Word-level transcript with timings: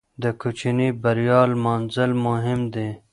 د 0.23 0.23
کوچنۍ 0.41 0.89
بریا 1.01 1.39
لمانځل 1.51 2.11
مهم 2.25 2.59
دي. 2.73 2.89